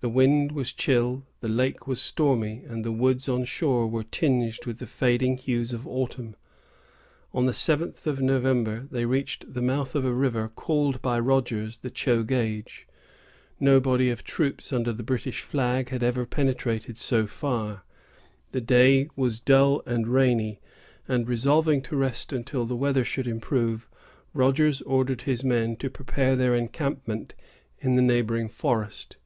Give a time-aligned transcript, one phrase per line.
[0.00, 4.66] The wind was chill, the lake was stormy, and the woods on shore were tinged
[4.66, 6.36] with the fading hues of autumn.
[7.32, 11.78] On the seventh of November, they reached the mouth of a river called by Rogers
[11.78, 12.86] the Chogage.
[13.58, 17.82] No body of troops under the British flag had ever before penetrated so far.
[18.52, 20.60] The day was dull and rainy,
[21.08, 23.88] and, resolving to rest until the weather should improve,
[24.34, 27.34] Rogers ordered his men to prepare their encampment
[27.78, 29.16] in the neighboring forest.